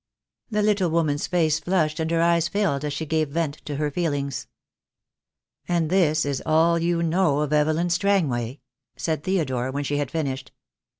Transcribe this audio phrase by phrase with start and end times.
[0.49, 3.91] The little woman's face flushed and her eyes filled as she gave vent to her
[3.91, 4.47] feelings.
[5.67, 8.61] "And this is all you know of Evelyn Strangway?"
[8.97, 10.51] said Theodore, when she had finished.